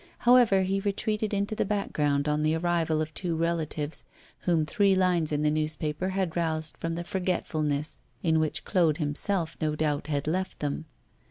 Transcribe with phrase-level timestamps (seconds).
[0.17, 4.03] However, he retreated into the background on the arrival of two relatives,
[4.39, 9.55] whom three lines in the newspapers had roused from the forgetfulness in which Claude himself,
[9.61, 10.85] no doubt, had left them.